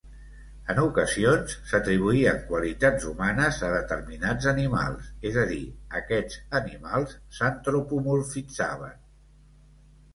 En 0.73 0.79
ocasions, 0.83 1.53
s'atribuïen 1.71 2.39
qualitats 2.47 3.05
humanes 3.11 3.61
a 3.69 3.71
determinats 3.75 4.49
animals; 4.55 5.13
és 5.33 5.39
a 5.45 5.47
dir, 5.55 5.63
aquests 6.03 6.43
animals 6.65 7.17
s'antropomorfitzaven. 7.41 9.01